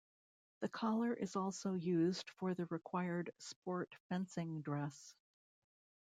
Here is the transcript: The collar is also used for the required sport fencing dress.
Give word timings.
The 0.61 0.67
collar 0.67 1.13
is 1.13 1.35
also 1.35 1.75
used 1.75 2.27
for 2.31 2.55
the 2.55 2.65
required 2.65 3.31
sport 3.37 3.93
fencing 4.09 4.63
dress. 4.63 5.13